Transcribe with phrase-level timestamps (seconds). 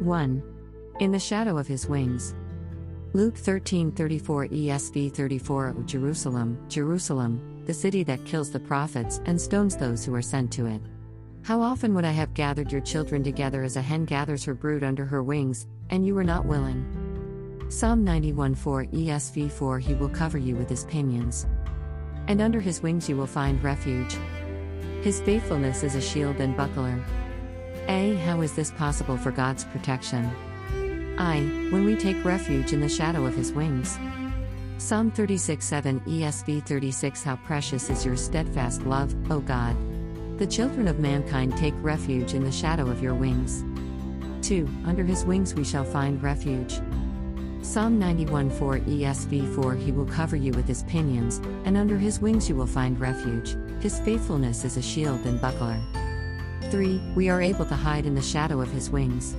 [0.00, 0.42] 1.
[1.00, 2.34] In the shadow of his wings.
[3.12, 9.76] Luke 13:34 ESV 34 O Jerusalem, Jerusalem, the city that kills the prophets and stones
[9.76, 10.80] those who are sent to it.
[11.42, 14.84] How often would I have gathered your children together as a hen gathers her brood
[14.84, 16.84] under her wings, and you were not willing?
[17.68, 21.46] Psalm 91:4 ESV 4 He will cover you with his pinions.
[22.26, 24.16] And under his wings you will find refuge.
[25.02, 26.98] His faithfulness is a shield and buckler.
[27.88, 28.14] A.
[28.24, 30.24] How is this possible for God's protection?
[31.18, 31.40] I.
[31.70, 33.98] When we take refuge in the shadow of his wings.
[34.78, 39.76] Psalm 36 7 ESV 36 How precious is your steadfast love, O God!
[40.38, 43.62] The children of mankind take refuge in the shadow of your wings.
[44.46, 44.66] 2.
[44.86, 46.80] Under his wings we shall find refuge.
[47.62, 52.20] Psalm 91 4 ESV 4 He will cover you with his pinions, and under his
[52.20, 53.56] wings you will find refuge.
[53.82, 55.78] His faithfulness is a shield and buckler.
[56.70, 57.00] 3.
[57.16, 59.36] We are able to hide in the shadow of his wings.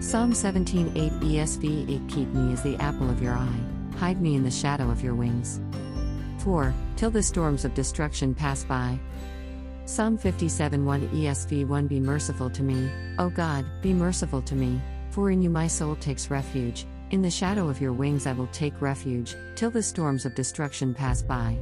[0.00, 3.60] Psalm 17:8 ESV 8 Keep me as the apple of your eye,
[3.96, 5.60] hide me in the shadow of your wings.
[6.38, 6.72] 4.
[6.96, 8.98] Till the storms of destruction pass by.
[9.84, 14.80] Psalm 57:1 ESV 1 Be merciful to me, O God, be merciful to me,
[15.10, 16.86] for in you my soul takes refuge.
[17.10, 20.94] In the shadow of your wings I will take refuge, till the storms of destruction
[20.94, 21.56] pass by.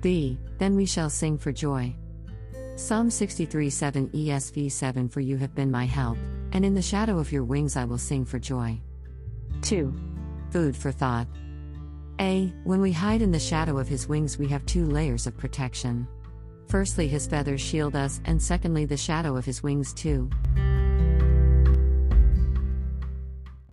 [0.00, 0.38] B.
[0.58, 1.94] Then we shall sing for joy.
[2.76, 6.18] Psalm 63 7 ESV 7 For you have been my help,
[6.50, 8.80] and in the shadow of your wings I will sing for joy.
[9.62, 9.94] 2.
[10.50, 11.28] Food for thought.
[12.20, 12.52] A.
[12.64, 16.08] When we hide in the shadow of his wings, we have two layers of protection.
[16.66, 20.28] Firstly, his feathers shield us, and secondly, the shadow of his wings, too.